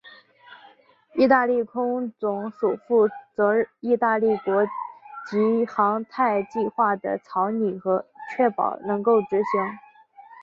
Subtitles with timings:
[1.13, 4.71] 义大利太空总署负责义大利国家
[5.29, 8.03] 级航太计划的草拟和
[8.35, 9.61] 确保能够执行。